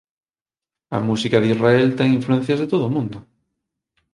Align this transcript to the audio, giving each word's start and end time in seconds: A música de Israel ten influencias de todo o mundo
A 0.97 0.99
música 1.07 1.37
de 1.39 1.49
Israel 1.55 1.87
ten 1.97 2.15
influencias 2.19 2.59
de 2.61 2.69
todo 2.71 2.83
o 2.87 2.93
mundo 2.95 3.17